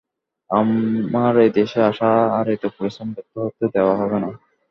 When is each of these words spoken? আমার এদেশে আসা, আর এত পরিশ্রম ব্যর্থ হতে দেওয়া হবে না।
আমার 0.49 1.33
এদেশে 1.47 1.79
আসা, 1.89 2.09
আর 2.37 2.45
এত 2.55 2.63
পরিশ্রম 2.75 3.07
ব্যর্থ 3.15 3.33
হতে 3.45 3.65
দেওয়া 3.75 3.95
হবে 4.01 4.17
না। 4.23 4.29